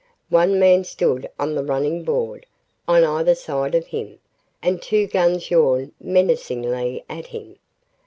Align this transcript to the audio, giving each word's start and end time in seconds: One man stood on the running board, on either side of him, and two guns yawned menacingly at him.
One 0.31 0.57
man 0.59 0.83
stood 0.83 1.29
on 1.37 1.53
the 1.53 1.63
running 1.63 2.01
board, 2.03 2.47
on 2.87 3.03
either 3.03 3.35
side 3.35 3.75
of 3.75 3.85
him, 3.85 4.17
and 4.59 4.81
two 4.81 5.05
guns 5.05 5.51
yawned 5.51 5.91
menacingly 5.99 7.05
at 7.07 7.27
him. 7.27 7.57